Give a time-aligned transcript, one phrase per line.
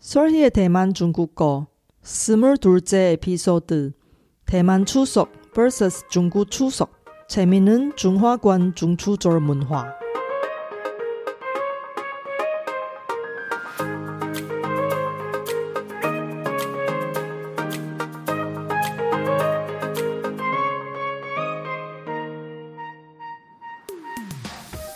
[0.00, 1.66] 설희의 대만 중국어
[2.02, 3.92] 스물둘째 에피소드
[4.46, 9.94] 대만 추석 vs 중국 추석 재미있는 중화권 중추절 문화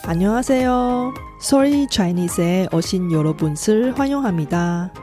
[0.07, 1.34] 안녕하세요.
[1.45, 4.95] 솔희 차이니스에 오신 여러분을 환영합니다.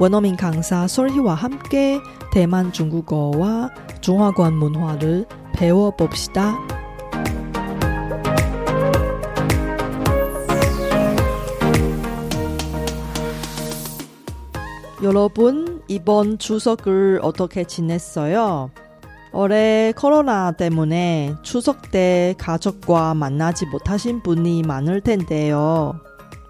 [0.00, 2.00] 원어민 강사 솔희와 함께
[2.32, 3.68] 대만 중국어와
[4.00, 6.56] 중화권 문화를 배워봅시다.
[15.02, 18.70] 여러분, 이번 추석을 어떻게 지냈어요?
[19.36, 26.00] 올해 코로나 때문에 추석 때 가족과 만나지 못하신 분이 많을 텐데요.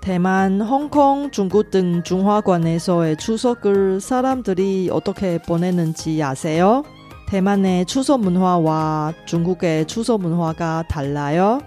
[0.00, 6.84] 대만, 홍콩, 중국 등 중화권에서의 추석을 사람들이 어떻게 보내는지 아세요?
[7.26, 11.60] 대만의 추석 문화와 중국의 추석 문화가 달라요?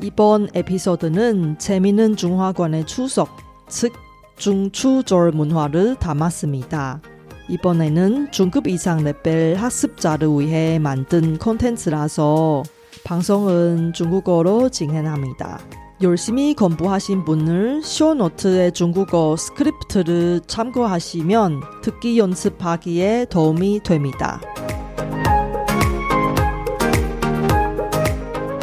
[0.00, 3.28] 이번 에피소드는 재미있는 중화권의 추석,
[3.68, 3.92] 즉
[4.36, 7.02] 중추절 문화를 담았습니다.
[7.49, 12.63] 이번에는 중급 이상 레벨 학습자를 위해 만든 콘텐츠라서
[13.05, 15.59] 방송은 중국어로 진행합니다.
[16.01, 24.39] 열심히 공부하신 분을 쇼노트의 중국어 스크립트를 참고하시면 듣기 연습하기에 도움이 됩니다.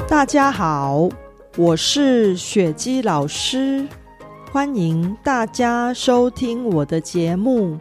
[0.07, 1.09] 大家好，
[1.57, 3.89] 我是雪姬老师，
[4.53, 7.79] 欢迎大家收听我的节目。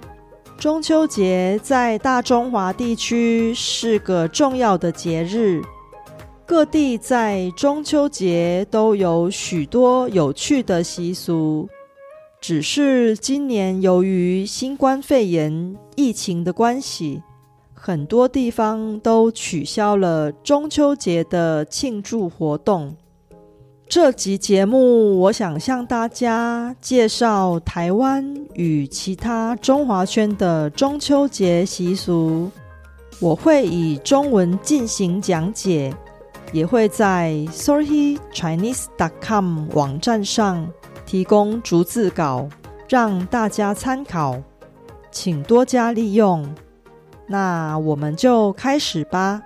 [0.59, 5.63] 中秋节在大中华地区是个重要的节日，
[6.45, 11.69] 各地在中秋节都有许多有趣的习俗。
[12.41, 17.23] 只是今年由于新冠肺炎疫情的关系，
[17.73, 22.97] 很多地方都取消了中秋节的庆祝活动。
[23.89, 32.51] 这集节目，我想向大家介绍台湾与其他中华圈的中秋节习俗。
[33.19, 35.91] 我会以中文进行讲解，
[36.53, 40.69] 也会在 sorrychinese.com 网站上
[41.07, 42.47] 提供逐字稿，
[42.91, 44.39] 让大家参考，
[45.11, 46.47] 请多加利用。
[47.27, 49.43] 那我们就开始吧。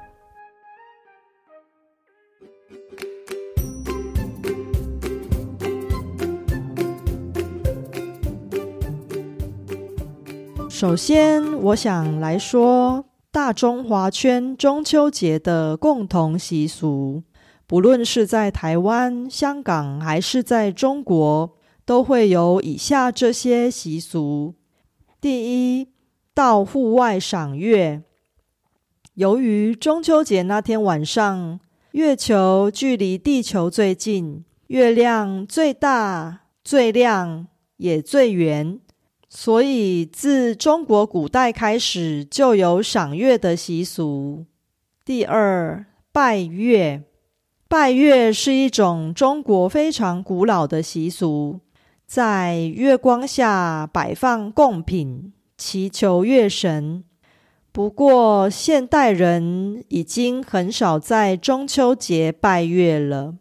[10.83, 17.23] 首先，我想来说大中华圈中秋节的共同习俗。
[17.69, 24.57] 不论是在台湾、香港还是在中国，都会有以下这些习俗：
[25.21, 25.87] 第一，
[26.35, 28.03] 到户外赏月。
[29.15, 31.61] 由于中秋节那天晚上，
[31.93, 38.81] 月球距离地球最近，月亮最大、最亮，也最圆。
[39.35, 44.45] 所以，自中国古代开始就有赏月的习俗。
[45.07, 47.03] 第二，拜月。
[47.67, 51.61] 拜月是一种中国非常古老的习俗，
[52.07, 57.03] 在月光下摆放贡品，祈求月神。
[57.73, 63.37] 不过，现代人已经很少在中秋节拜月了。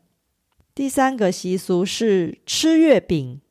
[0.73, 3.41] 第三个习俗是吃月饼。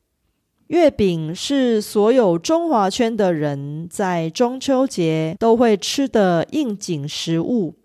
[0.71, 7.75] 月饼是所有中华圈的人在中秋节都会吃的应景食物，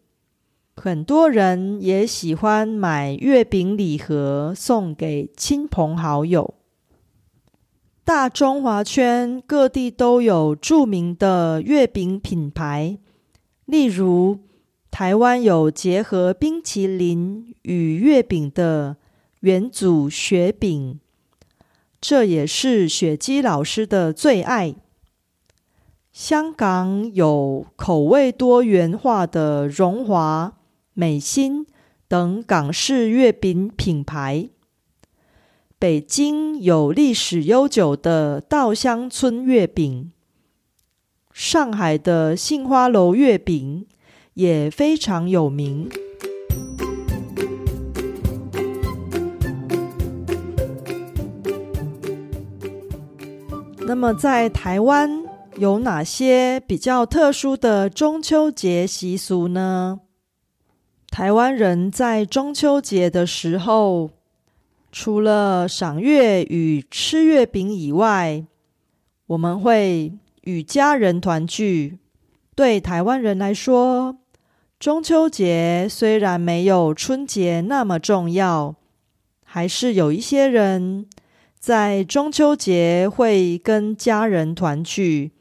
[0.76, 6.54] 很多人也喜欢买月饼礼盒送给亲朋好友。
[8.04, 12.96] 大中华圈各地都有著名的月饼品牌，
[13.64, 14.38] 例如
[14.92, 18.96] 台湾有结合冰淇淋与月饼的
[19.40, 21.00] 元祖雪饼。
[22.00, 24.74] 这也是雪姬老师的最爱。
[26.12, 30.54] 香港有口味多元化的荣华、
[30.94, 31.66] 美心
[32.08, 34.48] 等港式月饼品牌。
[35.78, 40.12] 北京有历史悠久的稻香村月饼。
[41.32, 43.86] 上海的杏花楼月饼
[44.32, 45.86] 也非常有名。
[53.86, 55.22] 那么，在台湾
[55.58, 60.00] 有哪些比较特殊的中秋节习俗呢？
[61.08, 64.10] 台湾人在中秋节的时候，
[64.90, 68.44] 除了赏月与吃月饼以外，
[69.28, 70.12] 我们会
[70.42, 71.98] 与家人团聚。
[72.56, 74.16] 对台湾人来说，
[74.80, 78.74] 中秋节虽然没有春节那么重要，
[79.44, 81.06] 还是有一些人
[81.66, 85.32] 在中秋节会跟家人团聚，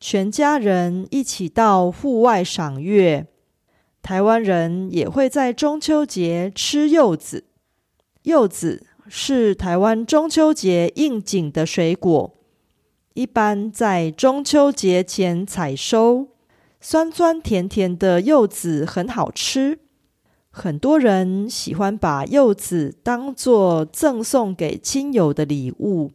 [0.00, 3.26] 全家人一起到户外赏月。
[4.00, 7.44] 台湾人也会在中秋节吃柚子，
[8.22, 12.34] 柚子是台湾中秋节应景的水果。
[13.12, 16.28] 一般在中秋节前采收，
[16.80, 19.80] 酸酸甜甜的柚子很好吃，
[20.58, 26.10] 很多人喜欢把柚子当做赠送给亲友的礼物。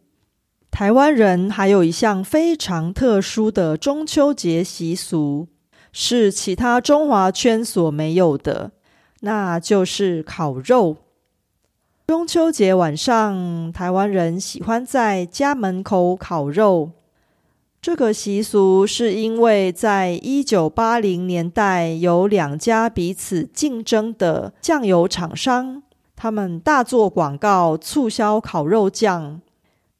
[0.70, 5.48] 台湾人还有一项非常特殊的中秋节习俗，
[5.92, 8.72] 是其他中华圈所没有的，
[9.20, 10.98] 那就是烤肉。
[12.06, 16.90] 中秋节晚上，台湾人喜欢在家门口烤肉。
[17.84, 25.82] 这个习俗是因为在一九八零年代，有两家彼此竞争的酱油厂商，
[26.16, 29.38] 他们大做广告促销烤肉酱，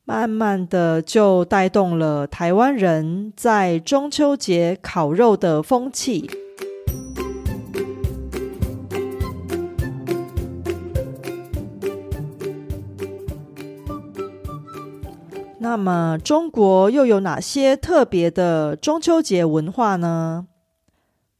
[0.06, 6.43] 慢慢的就带动了台湾人在中秋节烤肉的风气。
[15.64, 20.46] 那么，中国又有哪些特别的中秋节文化呢？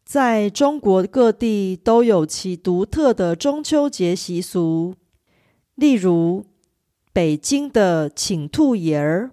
[0.03, 4.95] 在中国各地都有其独特的中秋节习俗。
[5.75, 6.47] 例如，
[7.13, 9.31] 北京的请兔爷儿，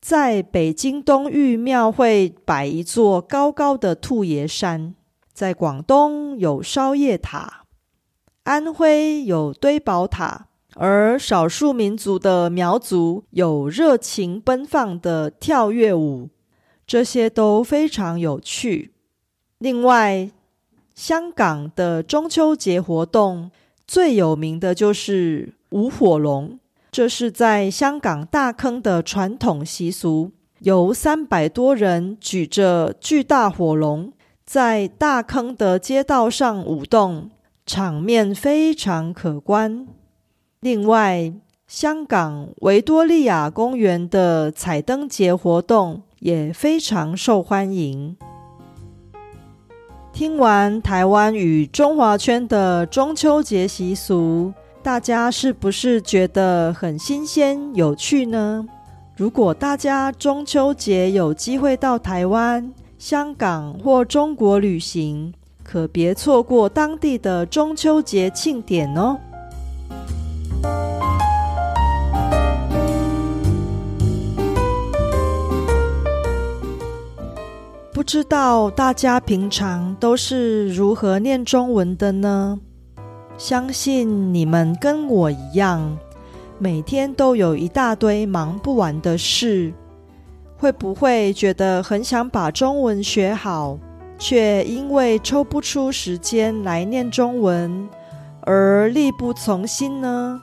[0.00, 4.94] 在北京东御庙会摆一座高高的兔爷山；
[5.32, 7.62] 在广东有烧夜塔，
[8.42, 10.48] 安徽有堆宝塔。
[10.76, 16.28] 而少数民族的苗族有热情奔放的跳跃舞，
[16.86, 18.92] 这些都非常有趣。
[19.58, 20.30] 另外，
[20.94, 23.50] 香港的中秋节活动
[23.86, 26.58] 最有名的就是舞火龙，
[26.90, 34.12] 这是在香港大坑的传统习俗，由三百多人举着巨大火龙，
[34.44, 37.30] 在大坑的街道上舞动，
[37.64, 39.86] 场面非常可观。
[40.64, 41.30] 另外，
[41.66, 48.16] 香港维多利亚公园的彩灯节活动也非常受欢迎。
[50.10, 58.64] 听完台湾与中华圈的中秋节习俗，大家是不是觉得很新鲜有趣呢？
[59.18, 69.18] 如果大家中秋节有机会到台湾、香港或中国旅行，可别错过当地的中秋节庆典哦！
[77.94, 82.58] 不知道大家平常都是如何念中文的呢？
[83.38, 85.96] 相信你们跟我一样，
[86.58, 89.72] 每天都有一大堆忙不完的事。
[90.56, 93.78] 会不会觉得很想把中文学好，
[94.18, 97.88] 却因为抽不出时间来念中文
[98.40, 100.42] 而力不从心呢？